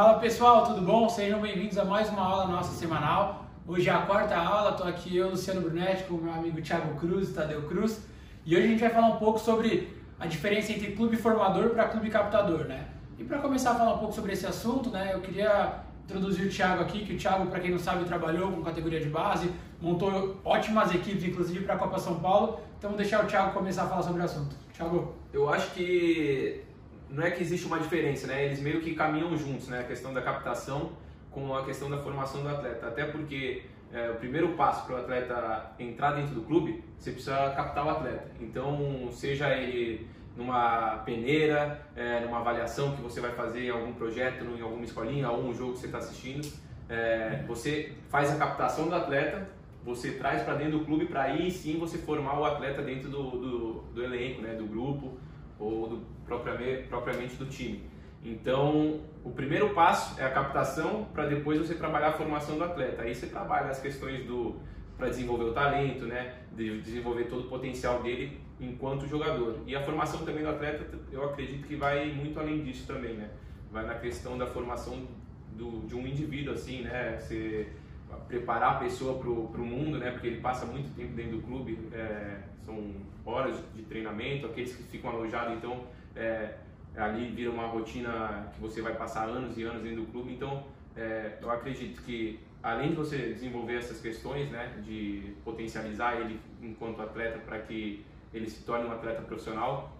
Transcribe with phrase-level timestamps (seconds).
[0.00, 1.10] Fala pessoal, tudo bom?
[1.10, 3.44] Sejam bem-vindos a mais uma aula nossa semanal.
[3.68, 6.98] Hoje é a quarta aula, estou aqui eu, Luciano Brunetti, com o meu amigo Thiago
[6.98, 8.02] Cruz, Tadeu Cruz.
[8.46, 11.84] E hoje a gente vai falar um pouco sobre a diferença entre clube formador para
[11.88, 12.86] clube captador, né?
[13.18, 16.48] E para começar a falar um pouco sobre esse assunto, né, eu queria introduzir o
[16.48, 20.40] Thiago aqui, que o Thiago, para quem não sabe, trabalhou com categoria de base, montou
[20.42, 22.58] ótimas equipes, inclusive para a Copa São Paulo.
[22.78, 24.56] Então vou deixar o Thiago começar a falar sobre o assunto.
[24.72, 25.14] Thiago.
[25.30, 26.69] Eu acho que
[27.10, 28.44] não é que existe uma diferença, né?
[28.44, 29.80] Eles meio que caminham juntos, né?
[29.80, 30.92] A questão da captação
[31.30, 32.86] com a questão da formação do atleta.
[32.86, 37.50] Até porque é, o primeiro passo para o atleta entrar dentro do clube, você precisa
[37.50, 38.30] captar o atleta.
[38.40, 44.44] Então, seja ele numa peneira, é, numa avaliação que você vai fazer em algum projeto,
[44.44, 46.48] em alguma escolinha ou um jogo que você está assistindo,
[46.88, 49.48] é, você faz a captação do atleta,
[49.84, 53.22] você traz para dentro do clube para aí sim você formar o atleta dentro do,
[53.30, 55.18] do, do elenco, né, do grupo
[55.60, 57.88] ou do, propriamente, propriamente do time.
[58.24, 63.02] Então, o primeiro passo é a captação para depois você trabalhar a formação do atleta.
[63.02, 64.56] Aí você trabalha as questões do
[64.96, 69.58] para desenvolver o talento, né, de desenvolver todo o potencial dele enquanto jogador.
[69.66, 73.30] E a formação também do atleta, eu acredito que vai muito além disso também, né?
[73.72, 75.06] Vai na questão da formação
[75.56, 77.18] do, de um indivíduo assim, né?
[77.18, 77.68] Você
[78.28, 80.10] preparar a pessoa para o mundo, né?
[80.10, 82.40] Porque ele passa muito tempo dentro do clube, é,
[82.70, 82.92] são
[83.24, 86.54] horas de treinamento, aqueles que ficam alojados, então é,
[86.96, 90.32] ali vira uma rotina que você vai passar anos e anos dentro do clube.
[90.32, 90.64] Então,
[90.96, 97.00] é, eu acredito que além de você desenvolver essas questões, né, de potencializar ele enquanto
[97.00, 99.96] atleta para que ele se torne um atleta profissional,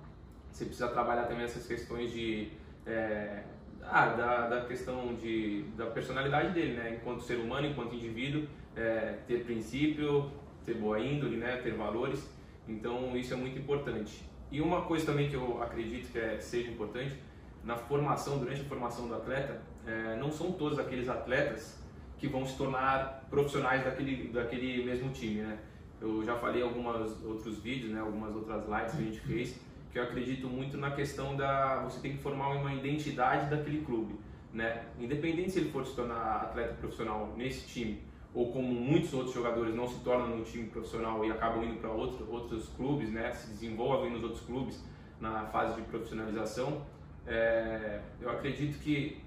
[0.50, 2.48] você precisa trabalhar também essas questões de
[2.86, 3.44] é,
[3.82, 8.46] ah, da, da questão de, da personalidade dele, né, enquanto ser humano, enquanto indivíduo,
[8.76, 10.30] é, ter princípio,
[10.64, 12.28] ter boa índole, né, ter valores.
[12.70, 14.22] Então isso é muito importante.
[14.50, 17.16] E uma coisa também que eu acredito que é, seja importante,
[17.64, 21.78] na formação, durante a formação do atleta, é, não são todos aqueles atletas
[22.18, 25.58] que vão se tornar profissionais daquele, daquele mesmo time, né?
[26.00, 29.60] Eu já falei alguns outros vídeos, né, algumas outras lives que a gente fez,
[29.92, 34.18] que eu acredito muito na questão da você tem que formar uma identidade daquele clube,
[34.52, 34.86] né?
[34.98, 39.74] Independente se ele for se tornar atleta profissional nesse time ou como muitos outros jogadores
[39.74, 43.32] não se tornam no time profissional e acabam indo para outro, outros clubes, né?
[43.32, 44.82] Se desenvolvem nos outros clubes
[45.20, 46.82] na fase de profissionalização,
[47.26, 49.18] é, eu acredito que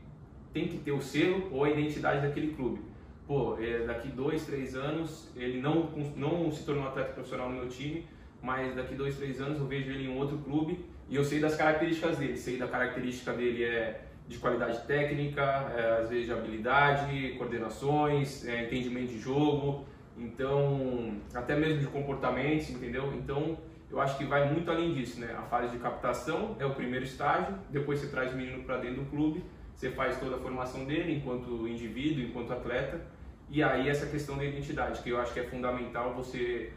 [0.53, 2.81] tem que ter o selo ou a identidade daquele clube.
[3.27, 7.69] Pô, é, daqui dois, três anos ele não não se tornou atleta profissional no meu
[7.69, 8.05] time,
[8.41, 11.55] mas daqui dois, três anos eu vejo ele em outro clube e eu sei das
[11.55, 12.37] características dele.
[12.37, 15.41] Sei da característica dele é de qualidade técnica,
[15.75, 19.85] é, às vezes de habilidade, coordenações, é, entendimento de jogo,
[20.17, 23.13] então até mesmo de comportamentos, entendeu?
[23.13, 23.57] Então
[23.91, 25.35] eu acho que vai muito além disso, né?
[25.37, 29.03] A fase de captação é o primeiro estágio, depois você traz o menino para dentro
[29.03, 29.43] do clube,
[29.75, 33.01] você faz toda a formação dele enquanto indivíduo, enquanto atleta,
[33.49, 36.71] e aí essa questão da identidade, que eu acho que é fundamental você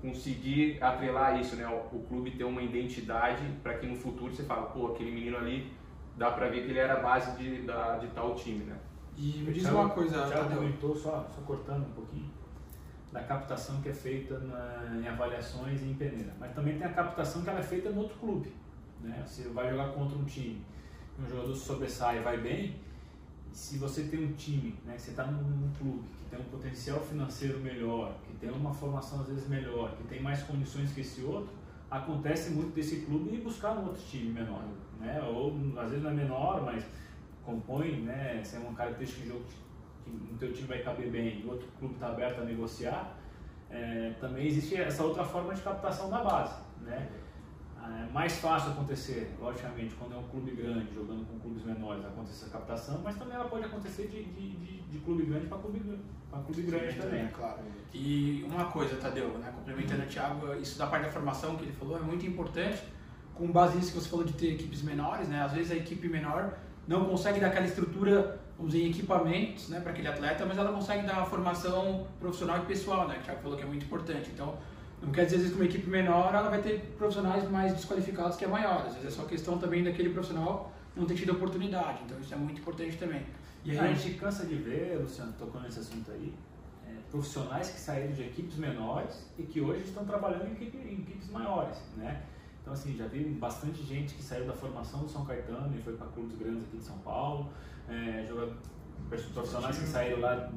[0.00, 1.66] conseguir atrelar isso, né?
[1.66, 5.36] O, o clube ter uma identidade para que no futuro você fale, pô, aquele menino
[5.36, 5.72] ali,
[6.16, 8.76] dá para ver que ele era a base de, da, de tal time, né?
[9.16, 12.30] E me diz uma coisa, já comentou, só, só cortando um pouquinho,
[13.12, 16.32] da captação que é feita na, em avaliações e em peneira.
[16.38, 18.52] Mas também tem a captação que ela é feita no outro clube.
[19.00, 19.22] Né?
[19.24, 20.64] Você vai jogar contra um time,
[21.18, 22.76] um jogador sobressai e vai bem,
[23.54, 26.98] se você tem um time, né, você está num, num, clube que tem um potencial
[27.00, 31.22] financeiro melhor, que tem uma formação às vezes melhor, que tem mais condições que esse
[31.22, 31.54] outro,
[31.88, 34.64] acontece muito desse clube ir buscar um outro time menor,
[35.04, 35.22] né?
[35.22, 36.84] Ou às vezes não é menor, mas
[37.44, 38.40] compõe, né?
[38.42, 39.44] Se é uma característica de jogo
[40.04, 43.16] que no teu time vai caber bem e o outro clube está aberto a negociar,
[43.70, 47.08] é, também existe essa outra forma de captação da base, né?
[47.86, 52.46] É mais fácil acontecer, logicamente, quando é um clube grande jogando com clubes menores, acontecer
[52.46, 55.80] a captação, mas também ela pode acontecer de, de, de, de clube grande para clube,
[56.46, 57.20] clube grande Sim, também.
[57.24, 57.58] É claro.
[57.92, 61.72] E uma coisa, Tadeu, né, complementando o Thiago, isso da parte da formação que ele
[61.72, 62.82] falou é muito importante,
[63.34, 66.08] com base nisso que você falou de ter equipes menores, né, às vezes a equipe
[66.08, 66.54] menor
[66.86, 70.72] não consegue dar aquela estrutura, vamos dizer, em equipamentos né, para aquele atleta, mas ela
[70.72, 74.30] consegue dar uma formação profissional e pessoal, né, que Thiago falou que é muito importante.
[74.32, 74.56] Então,
[75.02, 78.36] não quer dizer, às vezes, que uma equipe menor ela vai ter profissionais mais desqualificados
[78.36, 78.86] que a maior.
[78.86, 82.00] Às vezes é só questão também daquele profissional não ter tido oportunidade.
[82.04, 83.22] Então isso é muito importante também.
[83.64, 86.34] E aí, a gente cansa de ver, Luciano, tocando nesse assunto aí,
[86.86, 91.30] é, profissionais que saíram de equipes menores e que hoje estão trabalhando em, em equipes
[91.30, 92.22] maiores, né?
[92.64, 95.92] Então, assim, já vi bastante gente que saiu da formação do São Caetano e foi
[95.98, 97.50] para clubes grandes aqui de São Paulo,
[97.86, 98.26] é,
[99.10, 100.50] profissionais que saíram lá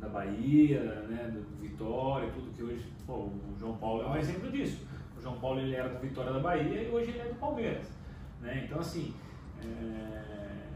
[0.00, 4.50] da Bahia, né, do Vitória, tudo que hoje, pô, o João Paulo é um exemplo
[4.50, 4.86] disso.
[5.14, 7.86] O João Paulo ele era do Vitória da Bahia e hoje ele é do Palmeiras,
[8.40, 8.62] né?
[8.64, 9.12] Então assim,
[9.62, 10.68] é,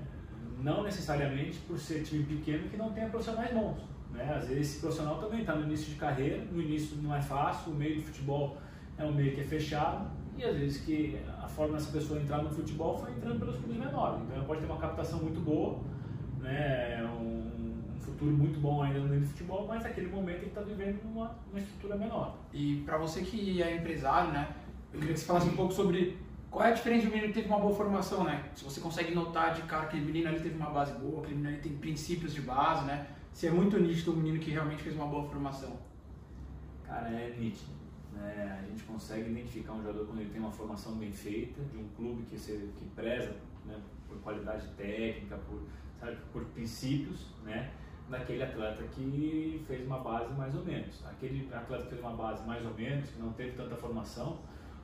[0.58, 3.78] não necessariamente por ser time pequeno que não tenha profissionais bons.
[4.10, 4.30] Né?
[4.30, 7.72] Às vezes esse profissional também está no início de carreira, no início não é fácil,
[7.72, 8.58] o meio do futebol
[8.98, 10.10] é um meio que é fechado,
[10.40, 13.76] e às vezes que a forma dessa pessoa entrar no futebol foi entrando pelos clubes
[13.76, 14.22] menores.
[14.22, 15.78] Então ela pode ter uma captação muito boa,
[16.40, 17.04] né?
[17.04, 20.62] um, um futuro muito bom ainda no meio do futebol, mas naquele momento ele está
[20.62, 22.38] vivendo numa, numa estrutura menor.
[22.54, 24.48] E para você que é empresário, né?
[24.92, 26.18] Eu queria que você falasse um pouco sobre
[26.50, 28.50] qual é a diferença de um menino que teve uma boa formação, né?
[28.54, 31.36] Se você consegue notar de cara que aquele menino ali teve uma base boa, aquele
[31.36, 33.06] menino ali tem princípios de base, né?
[33.32, 35.78] Se é muito nítido um menino que realmente fez uma boa formação.
[36.84, 37.79] Cara, é nítido.
[38.12, 38.60] Né?
[38.62, 41.88] A gente consegue identificar um jogador quando ele tem uma formação bem feita, de um
[41.96, 45.62] clube que, se, que preza né, por qualidade técnica, por,
[45.98, 47.72] sabe, por princípios, né?
[48.10, 51.04] daquele atleta que fez uma base mais ou menos.
[51.06, 54.38] Aquele atleta que fez uma base mais ou menos, que não teve tanta formação,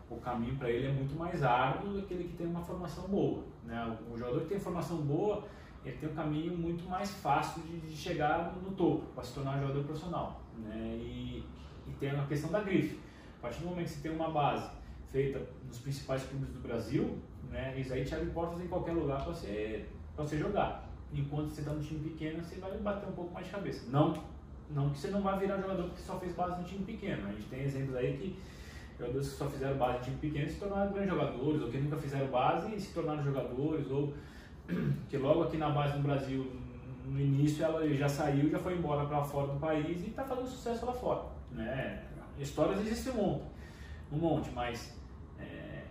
[0.08, 3.08] o caminho para ele é muito mais árduo do que aquele que tem uma formação
[3.08, 3.43] boa.
[3.64, 3.99] Né?
[4.08, 5.44] O jogador que tem formação boa,
[5.84, 9.56] ele tem um caminho muito mais fácil de, de chegar no, topo, para se tornar
[9.56, 10.40] um jogador profissional.
[10.58, 10.96] Né?
[11.00, 11.44] E,
[11.88, 13.00] e tem a questão da grife.
[13.46, 14.69] Partir do momento que você tem uma base
[15.12, 17.16] feita nos principais clubes do Brasil,
[17.48, 20.90] né, isso aí te abre portas em qualquer lugar para você, você jogar.
[21.14, 23.88] Enquanto você está no time pequeno, você vai bater um pouco mais de cabeça.
[23.88, 24.20] Não,
[24.69, 27.28] não que você não vai virar jogador porque só fez base no time pequeno.
[27.28, 28.37] A gente tem exemplos aí que
[28.98, 31.96] jogadores que só fizeram base em time pequeno se tornaram grandes jogadores, ou que nunca
[31.98, 34.12] fizeram base e se tornaram jogadores, ou
[35.08, 36.50] que logo aqui na base no Brasil,
[37.04, 40.48] no início, ela já saiu, já foi embora para fora do país e está fazendo
[40.48, 41.22] sucesso lá fora.
[41.52, 42.06] Né?
[42.38, 43.44] Histórias existem um monte,
[44.12, 44.94] um monte mas
[45.38, 45.82] é,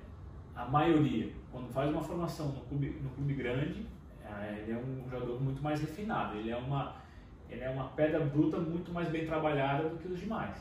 [0.55, 3.85] a maioria, quando faz uma formação no clube, no clube grande,
[4.23, 6.95] é, ele é um jogador muito mais refinado, ele é, uma,
[7.49, 10.55] ele é uma pedra bruta muito mais bem trabalhada do que os demais.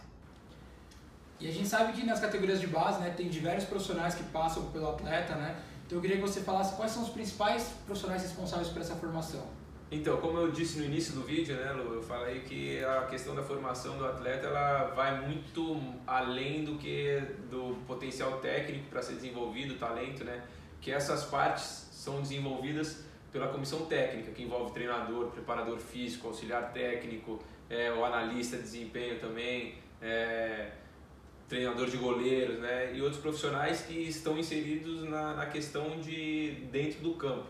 [1.38, 4.70] E a gente sabe que nas categorias de base, né, tem diversos profissionais que passam
[4.70, 5.60] pelo atleta, né?
[5.84, 9.46] Então eu queria que você falasse quais são os principais profissionais responsáveis por essa formação.
[9.94, 13.32] Então, como eu disse no início do vídeo, né, Lu, eu falei que a questão
[13.32, 19.14] da formação do atleta ela vai muito além do que do potencial técnico para ser
[19.14, 20.43] desenvolvido, talento, né?
[20.81, 27.41] Que essas partes são desenvolvidas pela comissão técnica, que envolve treinador, preparador físico, auxiliar técnico,
[27.70, 30.73] é, o analista de desempenho também, é,
[31.49, 32.93] treinador de goleiros, né?
[32.96, 37.46] E outros profissionais que estão inseridos na, na questão de dentro do campo.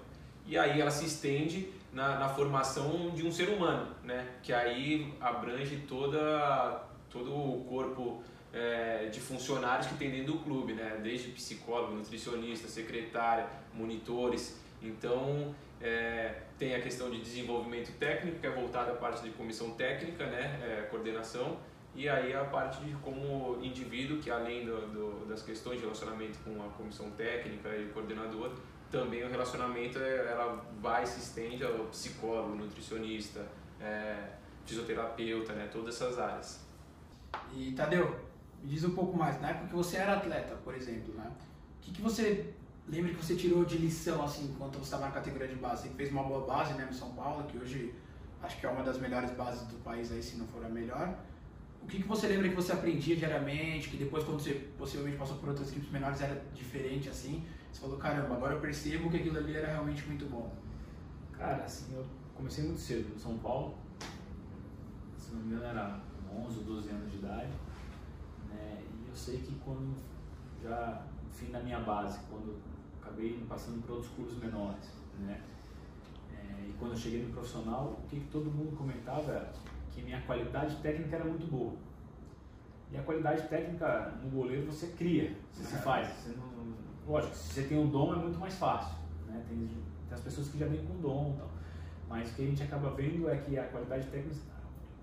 [0.47, 4.27] E aí ela se estende na, na, formação de um ser humano, né?
[4.43, 10.75] Que aí abrange toda, todo o corpo é, de funcionários que tem dentro do clube,
[10.75, 11.01] né?
[11.03, 14.61] Desde psicólogo, nutricionista, secretária, monitores.
[14.83, 19.71] Então, é, tem a questão de desenvolvimento técnico, que é voltada à parte de comissão
[19.71, 20.61] técnica, né?
[20.63, 21.59] É, coordenação.
[21.97, 26.39] E aí a parte de como indivíduo, que além do, do, das questões de relacionamento
[26.41, 28.51] com a comissão técnica e coordenador,
[28.95, 33.45] também o relacionamento é, ela vai se estende ao psicólogo, nutricionista,
[33.81, 34.29] é,
[34.65, 36.61] fisioterapeuta, né, todas essas áreas.
[37.53, 38.09] E Tadeu,
[38.63, 41.29] me diz um pouco mais, na época que você era atleta, por exemplo, né?
[41.79, 42.55] O que, que você
[42.89, 45.89] lembra que você tirou de lição assim enquanto você estava na categoria de base?
[45.89, 47.93] Você fez uma boa base né, no São Paulo, que hoje
[48.43, 51.19] acho que é uma das melhores bases do país aí, se não for a melhor.
[51.83, 55.37] O que, que você lembra que você aprendia diariamente, que depois quando você possivelmente passou
[55.37, 57.45] por outras equipes menores era diferente assim?
[57.75, 60.49] Você falou, caramba, agora eu percebo que aquilo ali era realmente muito bom.
[61.33, 63.75] Cara, assim, eu comecei muito cedo no São Paulo.
[65.19, 66.01] Se não me engano, era
[66.33, 67.51] 11 ou 12 anos de idade.
[68.49, 68.81] Né?
[68.81, 69.93] E eu sei que quando,
[70.63, 72.57] já no fim da minha base, quando
[73.03, 75.43] acabei passando por outros clubes menores, né?
[76.33, 79.53] É, e quando eu cheguei no profissional, o que, que todo mundo comentava era
[79.91, 81.75] que minha qualidade técnica era muito boa.
[82.93, 86.07] E a qualidade técnica no goleiro você cria, você se faz.
[86.07, 86.55] Você não,
[87.07, 88.97] lógico, se você tem um dom é muito mais fácil.
[89.27, 89.43] Né?
[89.49, 89.69] Tem, tem
[90.11, 91.49] as pessoas que já vêm com dom tal.
[92.09, 94.37] Mas o que a gente acaba vendo é que a qualidade técnica,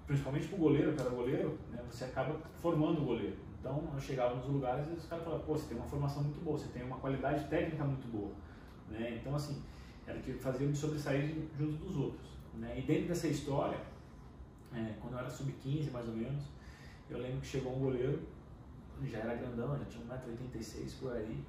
[0.06, 3.36] principalmente para o goleiro, para o goleiro, né, você acaba formando o goleiro.
[3.60, 6.44] Então eu chegava nos lugares e os caras falavam, pô, você tem uma formação muito
[6.44, 8.32] boa, você tem uma qualidade técnica muito boa.
[8.90, 9.20] Né?
[9.20, 9.62] Então assim,
[10.08, 12.28] era o que fazia me sobressair junto dos outros.
[12.56, 12.80] Né?
[12.80, 13.78] E dentro dessa história,
[14.74, 16.44] é, quando eu era sub-15 mais ou menos,
[17.10, 18.22] eu lembro que chegou um goleiro,
[19.04, 21.44] já era grandão, já tinha 1,86m por aí,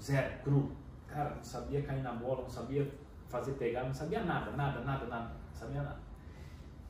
[0.00, 0.72] Zero, cru.
[1.06, 2.90] Cara, não sabia cair na bola, não sabia
[3.28, 6.00] fazer pegar, não sabia nada, nada, nada, nada, não sabia nada.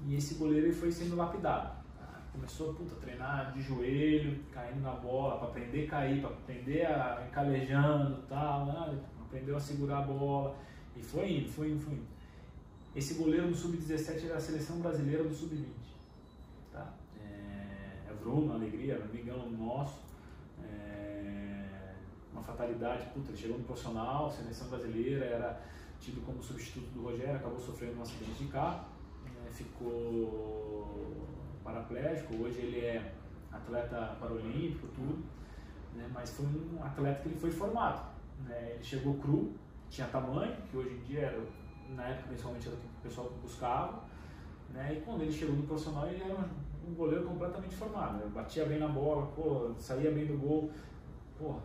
[0.01, 1.77] E esse goleiro ele foi sendo lapidado.
[2.33, 6.85] Começou puta, a treinar de joelho, caindo na bola, para aprender a cair, para aprender
[6.85, 9.01] a encalejando e tal, né?
[9.23, 10.55] aprendeu a segurar a bola.
[10.95, 12.07] E foi indo, foi indo, foi indo.
[12.95, 15.67] Esse goleiro no Sub-17 era a seleção brasileira do Sub-20.
[16.73, 16.93] Tá?
[17.19, 20.06] É, é Bruno, Alegria, amigão nosso
[22.37, 25.61] uma fatalidade, puta, ele chegou no profissional, seleção brasileira, era
[25.99, 28.85] tido como substituto do Rogério, acabou sofrendo um acidente de carro,
[29.25, 31.27] né, ficou
[31.65, 33.15] paraplégico, hoje ele é
[33.51, 35.25] atleta paralímpico, tudo,
[35.95, 38.15] né, mas foi um atleta que ele foi formado.
[38.45, 39.55] Né, ele chegou cru,
[39.89, 41.43] tinha tamanho, que hoje em dia era,
[41.89, 44.05] na época principalmente era o que o pessoal buscava,
[44.71, 46.39] né, e quando ele chegou no profissional ele era
[46.87, 50.71] um, goleiro completamente formado, né, batia bem na bola, pô, saía bem do gol,
[51.39, 51.57] pô,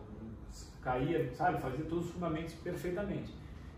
[0.82, 3.32] caía, sabe, fazia todos os fundamentos perfeitamente.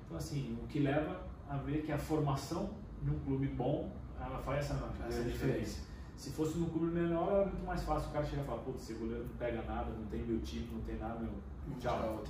[0.05, 2.71] Então assim, o que leva a ver que a formação
[3.03, 5.81] de um clube bom, ela faz essa, essa é diferença.
[6.17, 8.83] Se fosse num clube menor, era muito mais fácil o cara chegar e falar, putz,
[8.83, 11.33] esse goleiro não pega nada, não tem meu time, não tem nada, meu.
[11.79, 12.23] Tchau.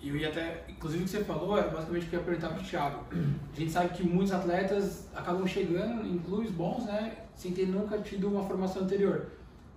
[0.00, 2.24] E eu ia até, inclusive o que você falou, é basicamente o que eu ia
[2.24, 3.04] perguntar para o Thiago.
[3.12, 7.98] A gente sabe que muitos atletas acabam chegando em clubes bons, né, sem ter nunca
[7.98, 9.26] tido uma formação anterior.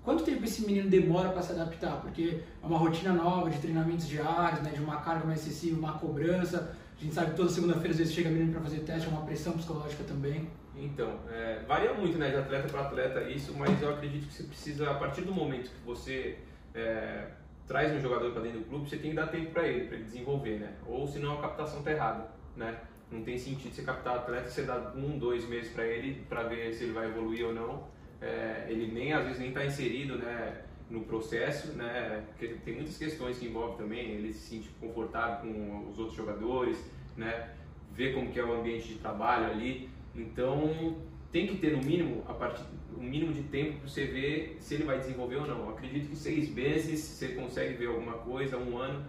[0.03, 2.01] Quanto tempo esse menino demora para se adaptar?
[2.01, 5.93] Porque é uma rotina nova de treinamentos diários, né, de uma carga mais excessiva, uma
[5.93, 6.75] cobrança.
[6.97, 9.25] A gente sabe que toda segunda-feira às vezes chega menino para fazer teste, é uma
[9.25, 10.49] pressão psicológica também.
[10.75, 14.43] Então, é, varia muito né, de atleta para atleta isso, mas eu acredito que você
[14.43, 16.37] precisa, a partir do momento que você
[16.73, 17.27] é,
[17.67, 19.95] traz um jogador para dentro do clube, você tem que dar tempo para ele, para
[19.95, 20.73] ele desenvolver, né?
[20.85, 22.77] Ou senão a captação está errada, né?
[23.11, 26.73] Não tem sentido você captar atleta, você dá um, dois meses para ele para ver
[26.73, 27.87] se ele vai evoluir ou não.
[28.23, 30.63] É, ele nem às vezes nem está inserido, né?
[30.89, 32.23] no processo, né?
[32.27, 36.77] Porque tem muitas questões que envolvem também, ele se sente confortável com os outros jogadores,
[37.17, 37.49] né?
[37.93, 39.89] Ver como que é o ambiente de trabalho ali.
[40.15, 40.97] Então,
[41.31, 42.63] tem que ter no mínimo a partir
[42.95, 45.69] um mínimo de tempo para você ver se ele vai desenvolver ou não.
[45.69, 49.03] Acredito que seis meses você consegue ver alguma coisa, um ano.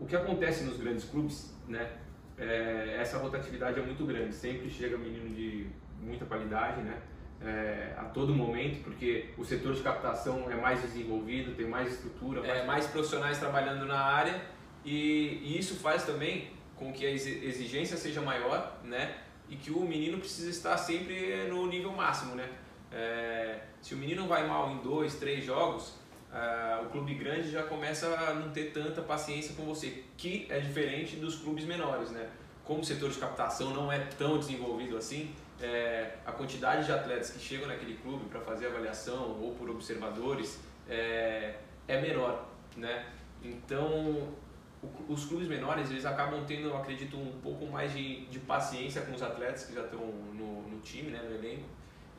[0.00, 1.98] O que acontece nos grandes clubes, né?
[2.38, 4.34] É, essa rotatividade é muito grande.
[4.34, 5.66] Sempre chega menino de
[6.00, 7.02] muita qualidade, né?
[7.42, 12.42] É, a todo momento, porque o setor de captação é mais desenvolvido, tem mais estrutura,
[12.42, 14.42] mais, é, mais profissionais trabalhando na área
[14.84, 19.16] e, e, isso faz também com que a exigência seja maior, né?
[19.48, 22.48] E que o menino precisa estar sempre no nível máximo, né?
[22.92, 25.94] É, se o menino vai mal em dois, três jogos,
[26.32, 30.58] uh, o clube grande já começa a não ter tanta paciência com você, que é
[30.60, 32.28] diferente dos clubes menores, né?
[32.64, 37.30] Como o setor de captação não é tão desenvolvido assim, é, a quantidade de atletas
[37.30, 41.54] que chegam naquele clube para fazer avaliação ou por observadores é,
[41.86, 43.06] é menor, né?
[43.42, 44.34] Então,
[44.82, 49.02] o, os clubes menores eles acabam tendo, eu acredito, um pouco mais de, de paciência
[49.02, 51.64] com os atletas que já estão no, no time, né, no elenco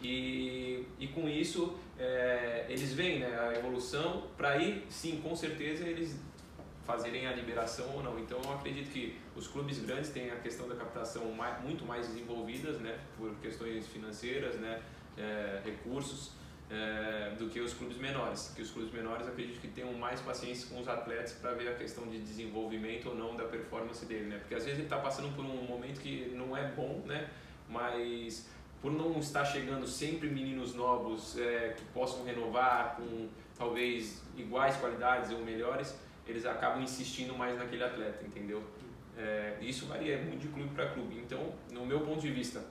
[0.01, 5.87] e, e com isso é, eles veem né, a evolução para aí sim, com certeza
[5.87, 6.19] eles
[6.85, 8.19] fazerem a liberação ou não.
[8.19, 12.07] Então eu acredito que os clubes grandes têm a questão da captação mais, muito mais
[12.07, 14.81] desenvolvidas, né, por questões financeiras, né,
[15.17, 16.31] é, recursos,
[16.69, 18.53] é, do que os clubes menores.
[18.55, 21.75] Que os clubes menores acredito que tenham mais paciência com os atletas para ver a
[21.75, 24.37] questão de desenvolvimento ou não da performance dele, né?
[24.37, 27.29] Porque às vezes ele está passando por um momento que não é bom, né?
[27.67, 28.49] Mas
[28.81, 35.29] por não estar chegando sempre meninos novos é, que possam renovar com talvez iguais qualidades
[35.31, 35.95] ou melhores,
[36.27, 38.63] eles acabam insistindo mais naquele atleta, entendeu?
[39.17, 41.19] É, isso varia muito de clube para clube.
[41.19, 42.63] Então, no meu ponto de vista,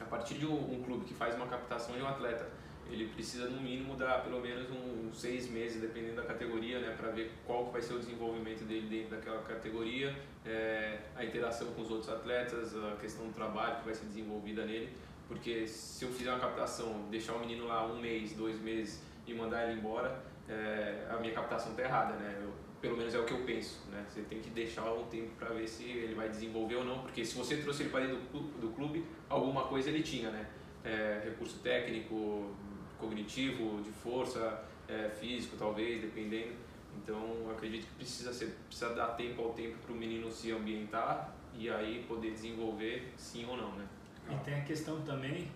[0.00, 2.48] a partir de um, um, clube que faz uma captação de um atleta,
[2.88, 6.94] ele precisa no mínimo dar pelo menos uns um, seis meses, dependendo da categoria, né,
[6.96, 11.82] para ver qual vai ser o desenvolvimento dele dentro daquela categoria, é, a interação com
[11.82, 14.94] os outros atletas, a questão do trabalho que vai ser desenvolvida nele
[15.28, 19.34] porque se eu fizer uma captação, deixar o menino lá um mês, dois meses e
[19.34, 22.38] mandar ele embora, é, a minha captação está errada, né?
[22.40, 22.52] Eu,
[22.86, 24.04] pelo menos é o que eu penso, né?
[24.08, 27.24] Você tem que deixar um tempo para ver se ele vai desenvolver ou não, porque
[27.24, 28.18] se você trouxe ele para dentro
[28.60, 30.48] do clube, alguma coisa ele tinha, né?
[30.84, 32.54] É, recurso técnico,
[32.96, 36.54] cognitivo, de força, é, físico talvez, dependendo.
[36.96, 41.34] Então acredito que precisa, ser, precisa dar tempo ao tempo para o menino se ambientar
[41.52, 43.86] e aí poder desenvolver sim ou não, né?
[44.30, 45.50] E tem a questão também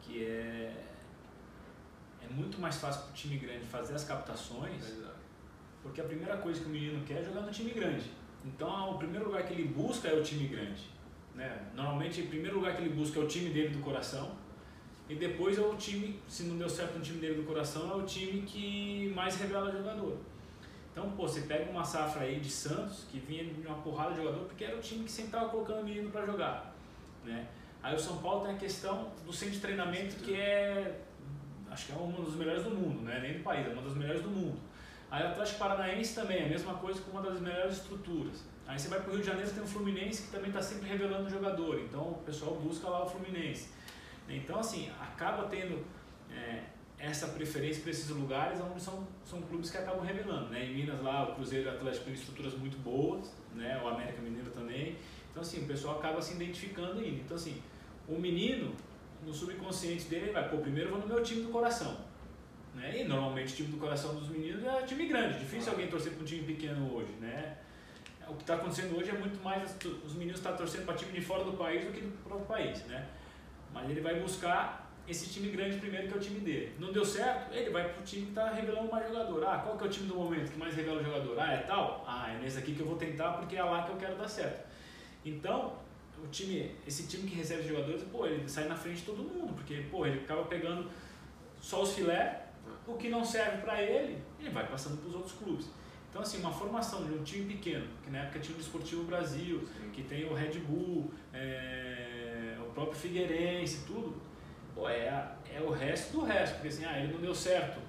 [0.00, 0.86] que é,
[2.22, 5.11] é muito mais fácil para o time grande fazer as captações, Exato.
[5.82, 8.04] Porque a primeira coisa que o menino quer é jogar no time grande.
[8.44, 10.82] Então, o primeiro lugar que ele busca é o time grande.
[11.34, 11.70] Né?
[11.74, 14.32] Normalmente, o primeiro lugar que ele busca é o time dele do coração,
[15.08, 17.94] e depois é o time, se não deu certo no time dele do coração, é
[17.94, 20.16] o time que mais revela jogador.
[20.90, 24.18] Então, pô, você pega uma safra aí de Santos, que vinha de uma porrada de
[24.18, 26.74] jogador, porque era o time que sempre estava colocando o menino para jogar.
[27.24, 27.46] Né?
[27.82, 31.00] Aí o São Paulo tem a questão do centro de treinamento que é,
[31.70, 33.20] acho que é uma dos melhores do mundo, né?
[33.20, 34.58] nem do país, é uma das melhores do mundo.
[35.12, 38.42] Aí o Atlético Paranaense também, a mesma coisa com uma das melhores estruturas.
[38.66, 40.88] Aí você vai para o Rio de Janeiro tem o Fluminense que também está sempre
[40.88, 43.68] revelando jogador, então o pessoal busca lá o Fluminense.
[44.26, 45.84] Então assim, acaba tendo
[46.34, 46.62] é,
[46.98, 50.48] essa preferência para esses lugares onde são, são clubes que acabam revelando.
[50.48, 50.64] Né?
[50.64, 53.78] Em Minas lá o Cruzeiro e o Atlético têm estruturas muito boas, né?
[53.84, 54.96] o América Mineiro também.
[55.30, 57.20] Então, assim, o pessoal acaba se identificando ainda.
[57.20, 57.60] Então, assim,
[58.08, 58.74] o menino,
[59.26, 61.98] no subconsciente dele, ele vai, pô, primeiro eu vou no meu time do coração.
[62.74, 63.00] Né?
[63.00, 66.22] E normalmente o time do coração dos meninos é time grande, difícil alguém torcer para
[66.22, 67.58] um time pequeno hoje, né?
[68.28, 71.12] O que está acontecendo hoje é muito mais os meninos estão tá torcendo para time
[71.12, 73.08] de fora do país do que do próprio país, né?
[73.74, 76.74] Mas ele vai buscar esse time grande primeiro que é o time dele.
[76.78, 79.44] Não deu certo, ele vai pro time que está revelando mais jogador.
[79.44, 81.38] Ah, qual que é o time do momento que mais revela o jogador?
[81.40, 82.04] Ah, é tal?
[82.06, 84.28] Ah, é nesse aqui que eu vou tentar porque é lá que eu quero dar
[84.28, 84.64] certo.
[85.24, 85.76] Então,
[86.22, 89.54] o time, esse time que recebe jogadores, pô, ele sai na frente de todo mundo,
[89.54, 90.88] porque, pô, ele acaba pegando
[91.60, 92.41] só os filé,
[92.86, 95.68] o que não serve para ele, ele vai passando para os outros clubes.
[96.10, 99.60] Então, assim, uma formação de um time pequeno, que na época tinha o Desportivo Brasil,
[99.60, 99.90] Sim.
[99.92, 104.20] que tem o Red Bull, é, o próprio Figueirense, tudo,
[104.74, 105.06] pô, é,
[105.50, 107.80] é o resto do resto, porque assim, ah, ele não deu certo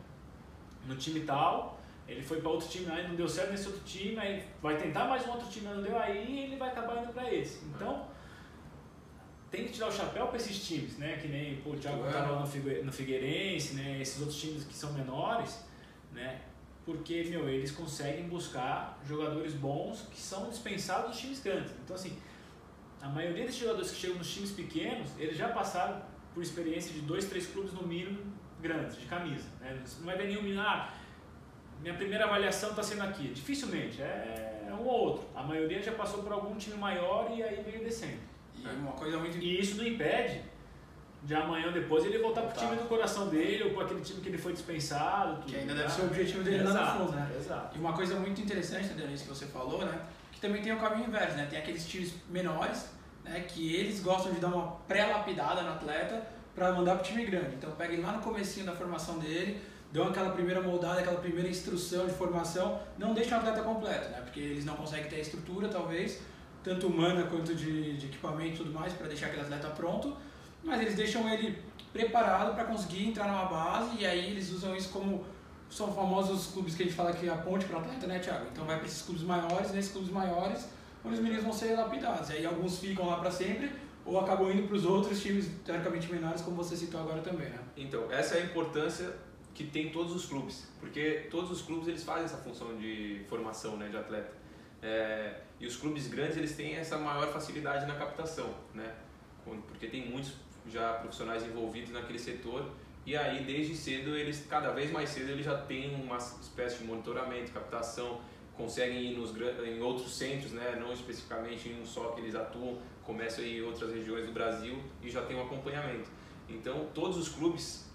[0.87, 4.17] no time tal, ele foi para outro time, aí não deu certo nesse outro time,
[4.17, 7.33] aí vai tentar mais um outro time, não deu, aí ele vai acabar indo para
[7.33, 7.65] esse.
[7.65, 8.07] Então,
[9.53, 11.19] tem que tirar o chapéu para esses times, né?
[11.21, 14.01] Que nem pô, o Thiago estava no Figueirense, né?
[14.01, 15.63] Esses outros times que são menores,
[16.11, 16.41] né?
[16.83, 21.71] Porque, meu, eles conseguem buscar jogadores bons que são dispensados dos times grandes.
[21.83, 22.17] Então, assim,
[22.99, 26.01] a maioria desses jogadores que chegam nos times pequenos, eles já passaram
[26.33, 28.21] por experiência de dois, três clubes no mínimo
[28.59, 29.47] grandes, de camisa.
[29.61, 29.79] Né?
[29.99, 30.91] Não vai ver nenhum, ah,
[31.79, 33.27] minha primeira avaliação está sendo aqui.
[33.27, 35.29] Dificilmente, é, é um ou outro.
[35.35, 38.32] A maioria já passou por algum time maior e aí veio descendo.
[38.63, 39.37] E, uma coisa muito...
[39.37, 40.41] e isso não impede
[41.23, 44.01] de amanhã ou depois ele voltar para o time do coração dele ou para aquele
[44.01, 45.37] time que ele foi dispensado.
[45.37, 45.89] Tudo, que ainda deve tá?
[45.89, 47.31] ser o objetivo dele exato, lá no fundo, né?
[47.37, 47.77] Exato.
[47.77, 50.01] E uma coisa muito interessante, Denise, que você falou, né?
[50.31, 51.47] Que também tem o caminho inverso, né?
[51.49, 52.89] Tem aqueles times menores,
[53.23, 53.39] né?
[53.47, 57.55] Que eles gostam de dar uma pré-lapidada no atleta para mandar para o time grande.
[57.55, 59.61] Então pega ele lá no comecinho da formação dele,
[59.93, 64.19] dão aquela primeira moldada, aquela primeira instrução de formação, não deixa o atleta completo, né?
[64.21, 66.21] Porque eles não conseguem ter a estrutura, talvez,
[66.63, 70.15] tanto humana quanto de, de equipamento e tudo mais, para deixar aquele atleta pronto,
[70.63, 71.57] mas eles deixam ele
[71.91, 75.25] preparado para conseguir entrar numa base e aí eles usam isso como
[75.69, 78.45] são famosos clubes que a gente fala que é a ponte para atleta, né, Thiago?
[78.51, 80.67] Então vai para esses clubes maiores, nesses clubes maiores,
[81.03, 82.29] onde os meninos vão ser lapidados.
[82.29, 83.71] E aí alguns ficam lá para sempre
[84.05, 87.59] ou acabam indo para os outros times teoricamente menores, como você citou agora também, né?
[87.75, 89.13] Então, essa é a importância
[89.53, 93.77] que tem todos os clubes, porque todos os clubes eles fazem essa função de formação
[93.77, 94.31] né, de atleta.
[94.83, 98.93] É, e os clubes grandes eles têm essa maior facilidade na captação, né?
[99.67, 100.33] Porque tem muitos
[100.67, 102.69] já profissionais envolvidos naquele setor
[103.05, 106.83] e aí desde cedo eles cada vez mais cedo eles já têm uma espécie de
[106.83, 108.21] monitoramento, captação,
[108.55, 109.33] conseguem ir nos
[109.65, 110.77] em outros centros, né?
[110.77, 115.09] Não especificamente em um só que eles atuam, começam em outras regiões do Brasil e
[115.09, 116.09] já tem um acompanhamento.
[116.49, 117.89] Então todos os clubes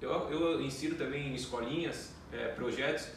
[0.00, 3.08] eu, eu insiro também em escolinhas, é, projetos,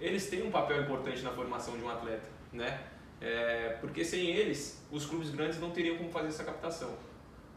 [0.00, 2.84] eles têm um papel importante na formação de um atleta, né?
[3.20, 6.96] É, porque sem eles, os clubes grandes não teriam como fazer essa captação.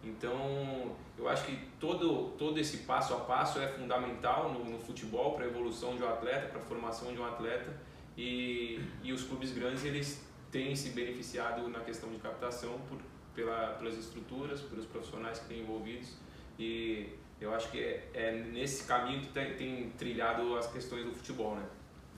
[0.03, 5.33] Então, eu acho que todo, todo esse passo a passo é fundamental no, no futebol
[5.33, 7.75] para a evolução de um atleta, para a formação de um atleta.
[8.15, 12.99] E, e os clubes grandes eles têm se beneficiado na questão de captação por,
[13.33, 16.13] pela, pelas estruturas, pelos profissionais que têm envolvidos.
[16.57, 17.09] E
[17.41, 21.55] eu acho que é, é nesse caminho que tem, tem, trilhado as questões do futebol,
[21.55, 21.65] né?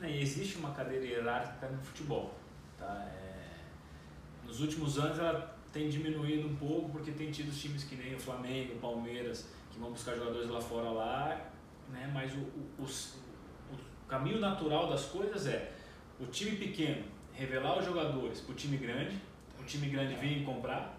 [0.02, 2.36] É, e existe uma cadeira hierárquica no futebol.
[2.78, 3.08] Tá?
[3.10, 8.16] É, nos últimos anos ela tem diminuído um pouco porque tem tido times que nem
[8.16, 11.52] o Flamengo, o Palmeiras, que vão buscar jogadores lá fora lá,
[11.90, 12.10] né?
[12.14, 15.72] mas o, o, o, o caminho natural das coisas é
[16.20, 19.16] o time pequeno revelar os jogadores para o time grande,
[19.60, 20.98] o time grande vir comprar,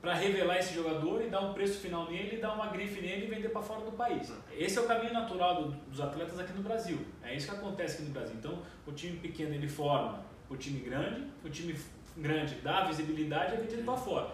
[0.00, 3.28] para revelar esse jogador e dar um preço final nele, dar uma grife nele e
[3.28, 4.32] vender para fora do país.
[4.52, 6.98] Esse é o caminho natural do, dos atletas aqui no Brasil.
[7.22, 8.36] É isso que acontece aqui no Brasil.
[8.38, 11.76] Então, o time pequeno ele forma o time grande, o time
[12.16, 14.30] grande dá visibilidade e é vendido para fora.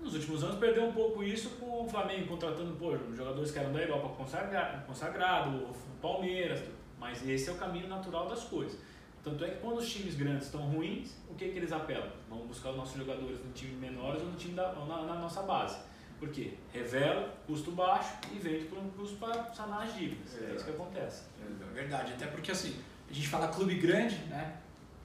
[0.00, 3.72] Nos últimos anos perdeu um pouco isso com o Flamengo contratando pô, jogadores que eram
[3.72, 6.62] da Europa consagrado, consagrado o Palmeiras,
[6.98, 8.78] mas esse é o caminho natural das coisas.
[9.22, 12.10] Tanto é que quando os times grandes estão ruins, o que, que eles apelam?
[12.28, 15.14] Vamos buscar os nossos jogadores no time menores ou no time da, ou na, na,
[15.14, 15.78] nossa base.
[16.18, 16.52] Por quê?
[16.70, 20.42] Revela, custo baixo e vende por um custo para sanar as dívidas.
[20.42, 21.22] É, é isso que acontece.
[21.40, 22.76] É verdade, até porque assim,
[23.08, 24.58] a gente fala clube grande, né?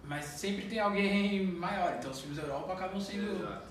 [0.10, 1.96] Mas sempre tem alguém maior.
[2.00, 3.68] Então os times da Europa acabam sendo Exato.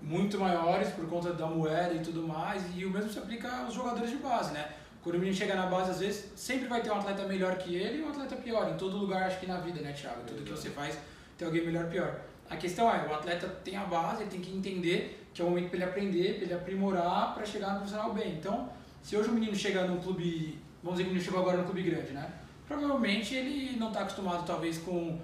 [0.00, 2.62] muito maiores por conta da moeda e tudo mais.
[2.76, 4.70] E o mesmo se aplica aos jogadores de base, né?
[5.02, 7.74] Quando o menino chega na base, às vezes, sempre vai ter um atleta melhor que
[7.74, 8.70] ele e um atleta pior.
[8.70, 10.22] Em todo lugar, acho que na vida, né, Thiago?
[10.24, 10.96] Tudo que você faz,
[11.36, 12.20] tem alguém melhor pior.
[12.48, 15.48] A questão é, o atleta tem a base, ele tem que entender que é o
[15.48, 18.34] momento para ele aprender, para ele aprimorar, para chegar no profissional bem.
[18.34, 18.70] Então,
[19.02, 21.64] se hoje o menino chega num clube, vamos dizer que o menino chegou agora no
[21.64, 22.30] clube grande, né?
[22.70, 25.18] Provavelmente ele não está acostumado, talvez, com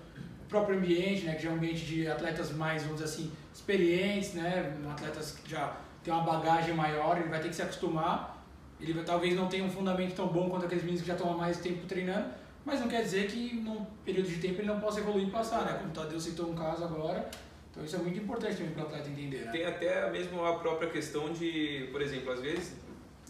[0.48, 4.34] próprio ambiente, né, que já é um ambiente de atletas mais, vamos dizer assim, experientes,
[4.34, 8.44] né, atletas que já têm uma bagagem maior, ele vai ter que se acostumar.
[8.80, 11.36] Ele talvez não tenha um fundamento tão bom quanto aqueles meninos que já estão há
[11.36, 12.30] mais tempo treinando,
[12.64, 15.64] mas não quer dizer que num período de tempo ele não possa evoluir e passar,
[15.64, 15.74] né?
[15.74, 17.30] Como o Tadeu citou um caso agora,
[17.70, 19.44] então isso é muito importante também para o atleta entender.
[19.44, 19.52] Né?
[19.52, 22.74] Tem até mesmo a própria questão de, por exemplo, às vezes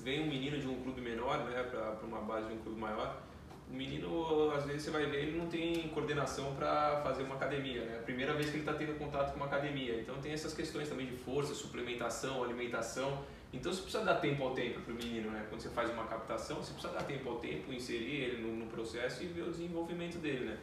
[0.03, 3.26] vem um menino de um clube menor, né, para uma base de um clube maior,
[3.71, 7.85] o menino, às vezes você vai ver, ele não tem coordenação para fazer uma academia,
[7.85, 7.99] né?
[7.99, 10.01] A primeira vez que ele está tendo contato com uma academia.
[10.01, 13.25] Então tem essas questões também de força, suplementação, alimentação.
[13.53, 15.47] Então você precisa dar tempo ao tempo para o menino, né?
[15.49, 18.67] Quando você faz uma captação, você precisa dar tempo ao tempo, inserir ele no, no
[18.67, 20.59] processo e ver o desenvolvimento dele, né?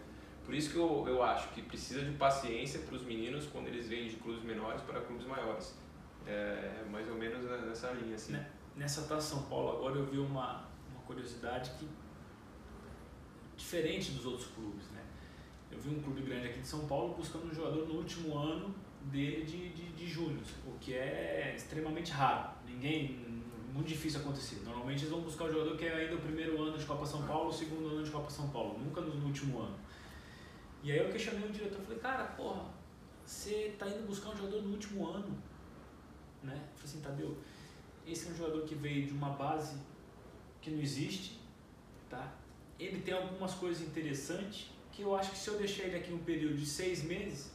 [0.45, 3.87] Por isso que eu, eu acho que precisa de paciência para os meninos quando eles
[3.87, 5.77] vêm de clubes menores para clubes maiores.
[6.25, 8.33] É mais ou menos nessa linha, assim.
[8.33, 8.49] Né?
[8.75, 11.87] Nessa Taça São Paulo agora eu vi uma, uma curiosidade que
[13.63, 15.01] diferente dos outros clubes, né?
[15.71, 18.75] Eu vi um clube grande aqui de São Paulo buscando um jogador no último ano
[19.03, 22.51] dele de, de, de júnior, o que é extremamente raro.
[22.67, 23.19] Ninguém,
[23.73, 24.61] muito difícil acontecer.
[24.63, 27.25] Normalmente eles vão buscar o jogador que é ainda o primeiro ano de Copa São
[27.25, 29.75] Paulo, o segundo ano de Copa São Paulo, nunca no, no último ano.
[30.83, 32.65] E aí eu questionei o diretor, falei, cara, porra,
[33.25, 35.37] você tá indo buscar um jogador no último ano,
[36.43, 36.53] né?
[36.53, 37.37] Eu falei assim, Tadeu,
[38.05, 39.77] esse é um jogador que veio de uma base
[40.61, 41.39] que não existe,
[42.09, 42.42] tá?
[42.79, 46.19] Ele tem algumas coisas interessantes que eu acho que se eu deixar ele aqui um
[46.19, 47.51] período de seis meses,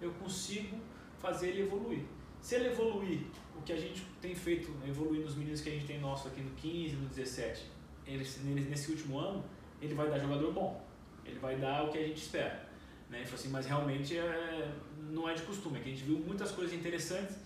[0.00, 0.76] eu consigo
[1.18, 2.02] fazer ele evoluir.
[2.40, 3.20] Se ele evoluir,
[3.56, 6.40] o que a gente tem feito, evoluir nos meninos que a gente tem nosso aqui
[6.40, 7.70] no 15, no 17,
[8.06, 8.24] ele,
[8.68, 9.44] nesse último ano,
[9.80, 10.92] ele vai dar jogador bom
[11.24, 12.68] ele vai dar o que a gente espera.
[13.08, 13.24] Né?
[13.32, 14.72] Assim, mas realmente é,
[15.10, 17.36] não é de costume, é que a gente viu muitas coisas interessantes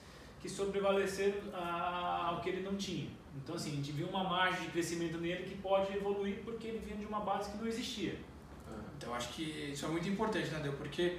[0.41, 3.09] que sobrevaleceram ao que ele não tinha.
[3.37, 6.79] Então, assim, a gente viu uma margem de crescimento nele que pode evoluir porque ele
[6.79, 8.19] vinha de uma base que não existia.
[8.97, 10.73] Então, acho que isso é muito importante, né, Deu?
[10.73, 11.19] Porque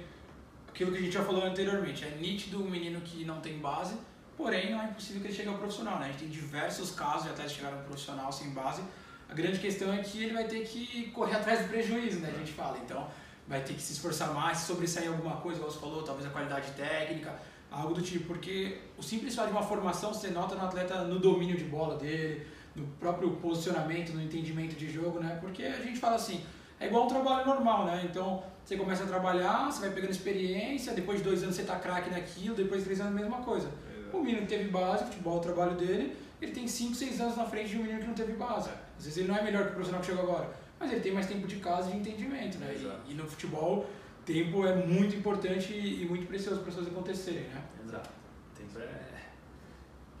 [0.68, 3.96] aquilo que a gente já falou anteriormente, é nítido um menino que não tem base,
[4.36, 6.06] porém não é impossível que ele chegue ao profissional, né?
[6.06, 8.82] A gente tem diversos casos de atletas chegaram ao profissional sem base,
[9.28, 12.32] a grande questão é que ele vai ter que correr atrás do prejuízo, né?
[12.34, 12.78] A gente fala.
[12.78, 13.08] Então,
[13.46, 16.70] vai ter que se esforçar mais, sobressair alguma coisa, como você falou, talvez a qualidade
[16.72, 17.38] técnica,
[17.70, 18.26] algo do tipo.
[18.26, 21.96] Porque o simples fato de uma formação você nota no atleta no domínio de bola
[21.96, 25.38] dele, no próprio posicionamento, no entendimento de jogo, né?
[25.40, 26.44] Porque a gente fala assim,
[26.80, 28.06] é igual um trabalho normal, né?
[28.08, 31.76] Então, você começa a trabalhar, você vai pegando experiência, depois de dois anos você tá
[31.76, 33.68] craque naquilo, depois de três anos a mesma coisa.
[34.12, 37.44] O menino que teve base, futebol, o trabalho dele, ele tem cinco, seis anos na
[37.44, 38.70] frente de um menino que não teve base.
[38.96, 41.12] Às vezes ele não é melhor que o profissional que chegou agora, mas ele tem
[41.12, 42.74] mais tempo de casa e de entendimento, né?
[42.74, 43.86] E, e, no futebol,
[44.28, 47.62] tempo é muito importante e, muito precioso para as coisas acontecerem, né?
[47.82, 48.10] Exato.
[48.54, 48.82] Tempo é,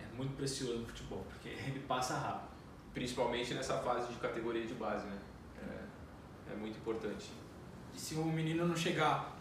[0.00, 2.48] é muito precioso no futebol, porque ele passa rápido.
[2.94, 5.18] Principalmente nessa fase de categoria de base, né?
[5.62, 7.30] É, é muito importante.
[7.94, 9.36] E se o menino não chegar,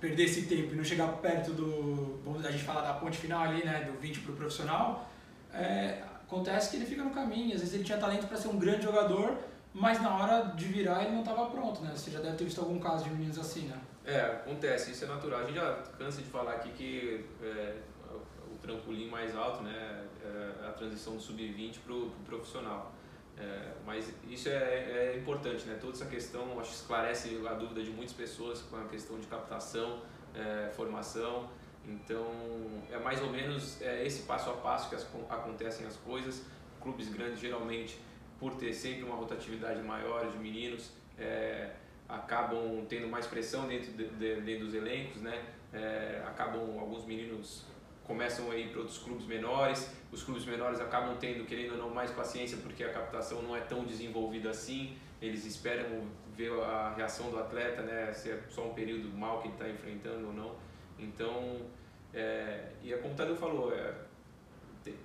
[0.00, 3.44] perder esse tempo e não chegar perto do, vamos a gente falar da ponte final
[3.44, 5.08] ali, né, do 20 para o profissional,
[5.54, 7.54] é, acontece que ele fica no caminho.
[7.54, 9.38] Às vezes ele tinha talento para ser um grande jogador,
[9.74, 11.92] mas na hora de virar ele não estava pronto, né?
[11.94, 13.80] Você já deve ter visto algum caso de meninos assim, né?
[14.04, 15.40] É, acontece, isso é natural.
[15.40, 17.76] A gente já cansa de falar aqui que é,
[18.50, 22.92] o trampolim mais alto, né, é a transição do sub-20 para o pro profissional.
[23.38, 25.78] É, mas isso é, é, importante, né?
[25.80, 29.26] Toda essa questão, acho que esclarece a dúvida de muitas pessoas com a questão de
[29.26, 30.00] captação,
[30.34, 31.48] é, formação.
[31.84, 32.26] Então,
[32.90, 36.44] é mais ou menos é, esse passo a passo que as, acontecem as coisas.
[36.80, 37.98] Clubes grandes, geralmente,
[38.42, 41.70] por ter sempre uma rotatividade maior de meninos, é,
[42.08, 45.44] acabam tendo mais pressão dentro, de, de, dentro dos elencos, né?
[45.72, 47.64] É, acabam, alguns meninos
[48.02, 51.90] começam a ir para outros clubes menores, os clubes menores acabam tendo, querendo ou não,
[51.90, 57.30] mais paciência porque a captação não é tão desenvolvida assim, eles esperam ver a reação
[57.30, 58.12] do atleta, né?
[58.12, 60.56] se é só um período mal que ele está enfrentando ou não.
[60.98, 61.60] Então,
[62.12, 63.94] é, e como o Tadeu falou, é,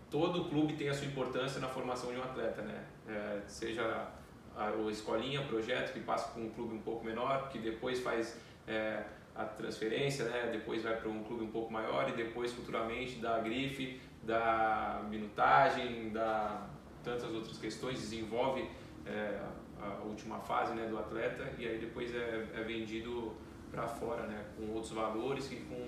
[0.09, 2.83] todo clube tem a sua importância na formação de um atleta, né?
[3.07, 4.09] É, seja
[4.55, 8.39] a, a escolinha, projeto que passa para um clube um pouco menor, que depois faz
[8.67, 9.03] é,
[9.35, 10.49] a transferência, né?
[10.51, 15.05] depois vai para um clube um pouco maior e depois futuramente dá a grife, dá
[15.07, 16.67] minutagem, dá
[17.03, 18.67] tantas outras questões, desenvolve
[19.05, 19.39] é,
[19.79, 23.35] a última fase né, do atleta e aí depois é, é vendido
[23.71, 25.87] para fora, né, com outros valores e com,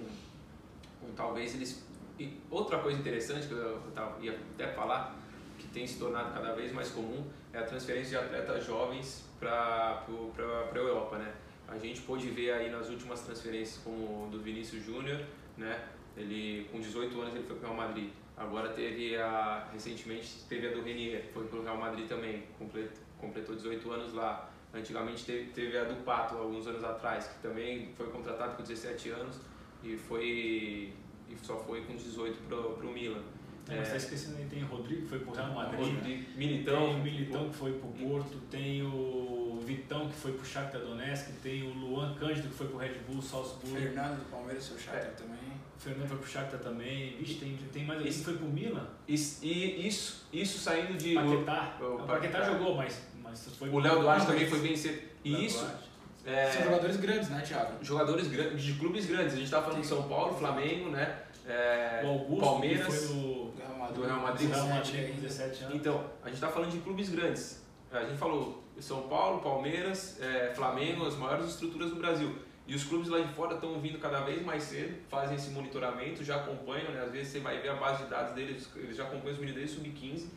[1.01, 1.88] com talvez eles.
[2.19, 3.81] E outra coisa interessante que eu,
[4.21, 5.15] ia até falar,
[5.57, 10.03] que tem se tornado cada vez mais comum, é a transferência de atletas jovens para
[10.05, 11.33] a Europa, né?
[11.65, 15.21] A gente pôde ver aí nas últimas transferências como do Vinícius Júnior,
[15.57, 15.87] né?
[16.17, 18.09] Ele com 18 anos ele foi para o Real Madrid.
[18.35, 23.03] Agora teve a recentemente teve a do Renier, foi para o Real Madrid também, completou,
[23.17, 24.49] completou 18 anos lá.
[24.73, 29.09] Antigamente teve, teve a do Pato, alguns anos atrás, que também foi contratado com 17
[29.09, 29.39] anos
[29.83, 30.93] e foi
[31.29, 33.21] e só foi com 18 pro, pro Milan.
[33.69, 35.79] É, mas tá esquecendo aí, tem o Rodrigo que foi pro Real Madrid.
[35.79, 36.87] Rodrigo, Militão.
[36.87, 41.31] Tem o Militão que foi pro Porto, tem o Vitão que foi pro Shakhtar Donetsk,
[41.43, 43.77] tem o Luan Cândido que foi pro Red Bull, Salzburgo.
[43.77, 45.13] Fernando do Palmeiras foi pro Shakhtar é.
[45.13, 45.37] também.
[45.77, 47.17] O Fernando foi pro Shakhtar também.
[47.17, 48.87] Vixe, tem, tem mais alguém que foi pro Milan.
[49.07, 51.13] Isso, e isso, isso saindo de...
[51.13, 51.77] Paquetá.
[51.79, 53.69] O, o, o Paquetá jogou, mas, mas foi...
[53.69, 54.99] O Léo Duarte também foi cedo.
[55.23, 55.88] E isso...
[56.25, 57.73] É, São jogadores grandes, né, Thiago?
[57.83, 59.33] Jogadores grandes, de clubes grandes.
[59.33, 61.23] A gente tá falando de São Paulo, Flamengo, né?
[61.47, 63.51] É, o Augusto, Palmeiras, foi do,
[63.95, 65.75] do Real Madrid, Real Madrid 17 anos.
[65.75, 67.63] Então, a gente está falando de clubes grandes.
[67.91, 72.35] A gente falou São Paulo, Palmeiras, é, Flamengo, as maiores estruturas do Brasil.
[72.69, 76.23] E os clubes lá de fora estão vindo cada vez mais cedo, fazem esse monitoramento,
[76.23, 77.01] já acompanham, né?
[77.01, 79.71] às vezes você vai ver a base de dados deles, eles já acompanham os meninos
[79.71, 80.27] sub-15,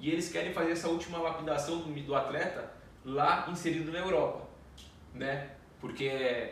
[0.00, 2.72] e eles querem fazer essa última lapidação do, do atleta
[3.04, 4.48] lá inserido na Europa,
[5.14, 5.50] né?
[5.80, 6.50] Porque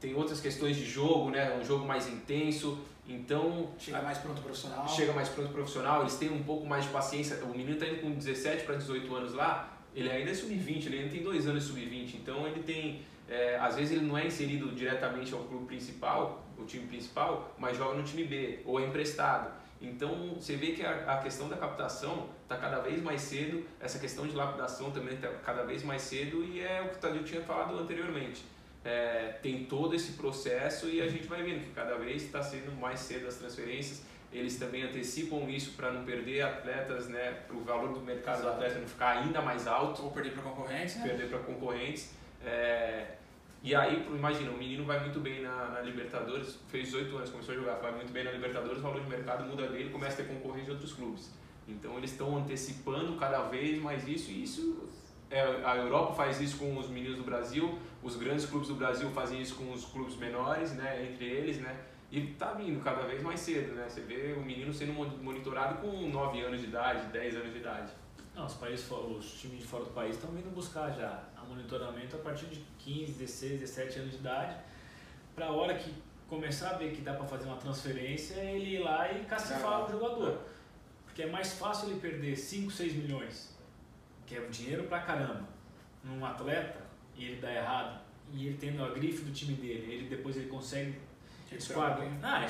[0.00, 1.56] tem outras questões de jogo, né?
[1.56, 3.70] Um jogo mais intenso, então.
[3.78, 4.88] Chega mais pronto profissional.
[4.88, 7.36] Chega mais pronto profissional, eles têm um pouco mais de paciência.
[7.44, 10.98] O menino está indo com 17 para 18 anos lá, ele ainda é sub-20, ele
[10.98, 13.02] ainda tem dois anos de sub-20, então ele tem.
[13.26, 17.76] É, às vezes ele não é inserido diretamente ao clube principal, o time principal, mas
[17.76, 19.50] joga no time B ou é emprestado.
[19.84, 23.98] Então você vê que a, a questão da captação está cada vez mais cedo, essa
[23.98, 27.24] questão de lapidação também está cada vez mais cedo e é o que o Tadeu
[27.24, 28.44] tinha falado anteriormente
[28.84, 32.70] é, tem todo esse processo e a gente vai vendo que cada vez está sendo
[32.78, 34.02] mais cedo as transferências.
[34.30, 38.50] Eles também antecipam isso para não perder atletas, né, para o valor do mercado Exato.
[38.50, 40.02] do atleta não ficar ainda mais alto.
[40.02, 40.96] Ou perder para concorrentes.
[40.96, 41.08] Né?
[41.08, 42.10] Perder para concorrentes.
[42.44, 43.06] É,
[43.64, 47.54] e aí, imagina, o menino vai muito bem na, na, Libertadores, fez 18 anos, começou
[47.54, 50.24] a jogar, vai muito bem na Libertadores, o valor de mercado muda dele, começa a
[50.26, 51.32] ter concorrência de outros clubes.
[51.66, 54.86] Então eles estão antecipando cada vez mais isso e isso
[55.30, 59.10] é, a Europa faz isso com os meninos do Brasil, os grandes clubes do Brasil
[59.12, 61.74] fazem isso com os clubes menores, né, entre eles, né,
[62.10, 66.06] e tá vindo cada vez mais cedo, né, você vê o menino sendo monitorado com
[66.10, 67.90] 9 anos de idade, 10 anos de idade.
[68.34, 72.16] Não, os, países, os times de fora do país estão vindo buscar já a monitoramento
[72.16, 74.56] a partir de 15, 16, 17 anos de idade,
[75.34, 75.92] para a hora que
[76.28, 79.90] começar a ver que dá para fazer uma transferência, ele ir lá e cacifar o
[79.90, 80.40] jogador.
[81.04, 83.54] Porque é mais fácil ele perder 5, 6 milhões
[84.26, 85.46] que é dinheiro pra caramba,
[86.02, 86.82] num atleta
[87.16, 88.00] e ele dá errado,
[88.32, 90.98] e ele tendo a grife do time dele, ele depois ele consegue
[91.52, 92.48] esquadrar, ah,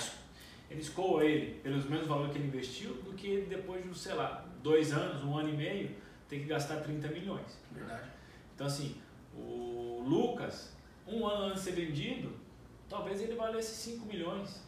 [0.71, 4.47] ele escoa ele pelos mesmos valores que ele investiu, do que depois de, sei lá,
[4.63, 5.91] dois anos, um ano e meio,
[6.29, 7.59] tem que gastar 30 milhões.
[7.71, 8.09] Verdade.
[8.55, 8.97] Então assim,
[9.35, 10.73] o Lucas,
[11.07, 12.33] um ano antes de ser vendido,
[12.89, 14.63] talvez ele valesse 5 milhões.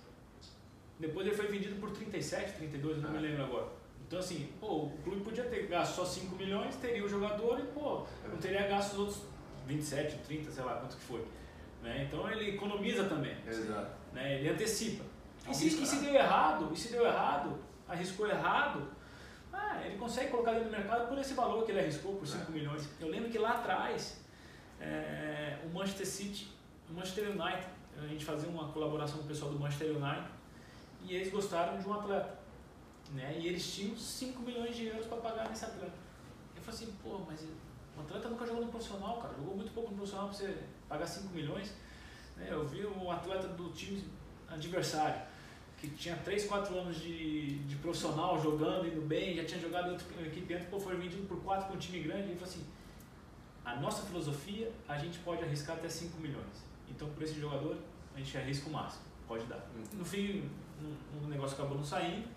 [0.98, 3.12] Depois ele foi vendido por 37, 32, não ah.
[3.12, 3.68] me lembro agora.
[4.06, 7.64] Então, assim, pô, o clube podia ter gasto só 5 milhões, teria o jogador e,
[7.64, 9.22] pô, não teria gasto os outros
[9.66, 11.26] 27, 30, sei lá quanto que foi.
[11.82, 12.04] Né?
[12.06, 13.36] Então, ele economiza também.
[13.46, 13.90] Exato.
[14.12, 14.38] Né?
[14.38, 15.04] Ele antecipa.
[15.48, 18.88] E se, e se deu errado, e se deu errado, arriscou errado,
[19.76, 22.50] ah, ele consegue colocar ele no mercado por esse valor que ele arriscou, por 5
[22.50, 22.54] é.
[22.54, 22.88] milhões.
[23.00, 24.20] Eu lembro que lá atrás,
[24.80, 26.48] é, o Manchester City,
[26.90, 27.66] o Manchester United,
[27.98, 30.28] a gente fazia uma colaboração com o pessoal do Manchester United
[31.02, 32.38] e eles gostaram de um atleta.
[33.12, 33.38] Né?
[33.38, 35.94] E eles tinham 5 milhões de euros para pagar nesse atleta.
[36.54, 37.40] Eu falei assim, pô, mas
[37.96, 39.34] o atleta nunca jogou no profissional, cara.
[39.34, 40.58] Jogou muito pouco no profissional para você
[40.88, 41.72] pagar 5 milhões.
[42.36, 42.48] Né?
[42.50, 44.04] Eu vi um atleta do time
[44.48, 45.20] adversário,
[45.78, 49.92] que tinha 3, 4 anos de, de profissional jogando, indo bem, já tinha jogado em
[49.92, 52.22] outra equipe antes, pô, foi vendido por 4 para um time grande.
[52.22, 52.64] E ele falou assim,
[53.64, 56.64] a nossa filosofia, a gente pode arriscar até 5 milhões.
[56.88, 57.76] Então, por esse jogador,
[58.14, 59.02] a gente arrisca o máximo.
[59.28, 59.56] Pode dar.
[59.56, 59.98] Uhum.
[59.98, 60.48] No fim,
[61.22, 62.36] o negócio acabou não saindo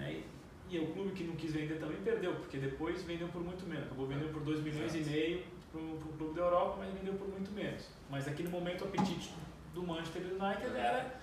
[0.00, 0.22] né?
[0.70, 3.86] E, o clube que não quis vender também perdeu, porque depois vendeu por muito menos.
[3.86, 7.28] Acabou vendendo por 2 milhões e meio para o clube da Europa, mas vendeu por
[7.28, 7.88] muito menos.
[8.08, 9.32] Mas aqui no momento o apetite
[9.74, 11.16] do Manchester United era é,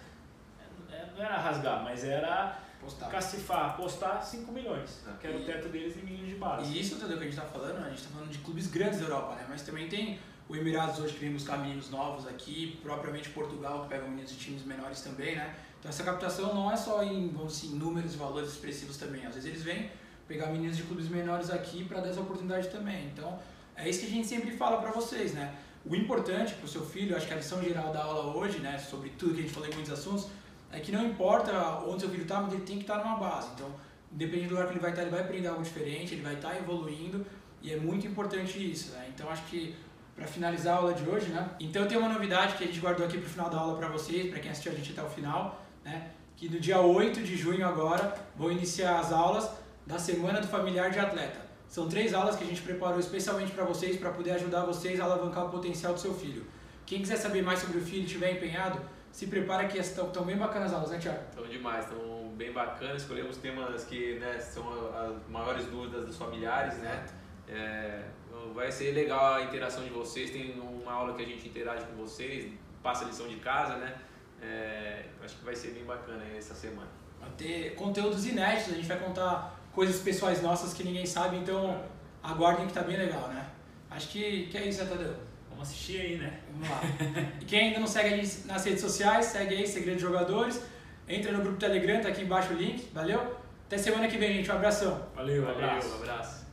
[1.15, 3.07] não era rasgar, mas era postar.
[3.09, 5.11] cacifar, apostar 5 milhões, é.
[5.19, 6.71] que era o teto deles em meninos de base.
[6.71, 8.99] E isso entendeu que a gente está falando, a gente está falando de clubes grandes
[8.99, 9.45] da Europa, né?
[9.49, 10.19] mas também tem
[10.49, 14.37] o Emirados hoje que vem buscar meninos novos aqui, propriamente Portugal que pega meninos de
[14.37, 15.53] times menores também, né?
[15.77, 19.25] Então essa captação não é só em, vamos assim, números e valores expressivos também.
[19.25, 19.91] Às vezes eles vêm
[20.25, 23.07] pegar meninos de clubes menores aqui para dar essa oportunidade também.
[23.07, 23.37] Então
[23.75, 25.53] é isso que a gente sempre fala para vocês, né?
[25.85, 28.77] O importante para o seu filho, acho que a lição geral da aula hoje, né,
[28.77, 30.27] sobre tudo que a gente falou em muitos assuntos,
[30.71, 31.51] é que não importa
[31.85, 33.49] onde seu filho está, mas ele tem que estar tá numa base.
[33.55, 33.69] Então,
[34.11, 36.35] independente do lugar que ele vai estar, tá, ele vai aprender algo diferente, ele vai
[36.35, 37.25] estar tá evoluindo
[37.61, 39.09] e é muito importante isso, né?
[39.13, 39.75] Então, acho que
[40.15, 41.49] para finalizar a aula de hoje, né?
[41.59, 43.87] Então, tenho uma novidade que a gente guardou aqui para o final da aula para
[43.87, 47.35] vocês, para quem assistiu a gente até o final né, que no dia 8 de
[47.37, 49.49] junho agora vão iniciar as aulas
[49.85, 51.47] da Semana do Familiar de Atleta.
[51.67, 55.05] São três aulas que a gente preparou especialmente para vocês, para poder ajudar vocês a
[55.05, 56.45] alavancar o potencial do seu filho.
[56.85, 58.79] Quem quiser saber mais sobre o filho e estiver empenhado,
[59.17, 61.19] se prepara que estão, estão bem bacanas as aulas, né, Tiago?
[61.27, 63.01] Estão demais, estão bem bacanas.
[63.01, 64.63] Escolhemos temas que né, são
[64.95, 67.03] as maiores dúvidas dos familiares, né?
[67.49, 68.03] É,
[68.53, 70.29] vai ser legal a interação de vocês.
[70.29, 72.53] Tem uma aula que a gente interage com vocês,
[72.83, 73.95] passa a lição de casa, né?
[74.39, 76.91] É, acho que vai ser bem bacana essa semana.
[77.19, 81.83] Vai ter conteúdos inéditos, a gente vai contar coisas pessoais nossas que ninguém sabe, então
[82.21, 83.49] aguardem que tá bem legal, né?
[83.89, 85.26] Acho que, que é isso, né, Tadeu?
[85.57, 86.33] Vamos assistir aí, né?
[86.51, 86.81] Vamos lá.
[87.41, 90.61] e quem ainda não segue a gente nas redes sociais, segue aí, Segredo de Jogadores.
[91.09, 92.89] Entra no grupo Telegram, tá aqui embaixo o link.
[92.93, 93.35] Valeu?
[93.65, 94.51] Até semana que vem, gente.
[94.51, 95.07] Um abração.
[95.15, 95.89] Valeu, Valeu, abraço.
[95.89, 96.46] Um abraço.